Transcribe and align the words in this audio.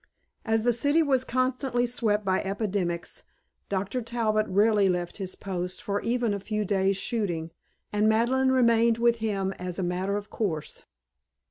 As 0.45 0.63
the 0.63 0.73
city 0.73 1.03
was 1.03 1.23
constantly 1.23 1.85
swept 1.85 2.25
by 2.25 2.41
epidemics 2.43 3.21
Dr. 3.69 4.01
Talbot 4.01 4.47
rarely 4.49 4.89
left 4.89 5.17
his 5.17 5.35
post 5.35 5.79
for 5.83 6.01
even 6.01 6.33
a 6.33 6.39
few 6.39 6.65
days' 6.65 6.97
shooting, 6.97 7.51
and 7.93 8.09
Madeleine 8.09 8.49
remained 8.51 8.97
with 8.97 9.17
him 9.17 9.53
as 9.59 9.77
a 9.77 9.83
matter 9.83 10.17
of 10.17 10.31
course. 10.31 10.85